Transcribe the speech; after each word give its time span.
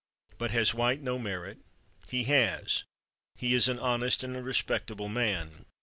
But 0.39 0.49
has 0.49 0.73
White 0.73 0.99
no 0.99 1.19
merit? 1.19 1.59
He 2.09 2.23
has. 2.23 2.85
He 3.37 3.53
is 3.53 3.67
an 3.67 3.77
honest 3.77 4.23
and 4.23 4.35
a 4.35 4.41
respectable 4.41 5.09
man. 5.09 5.67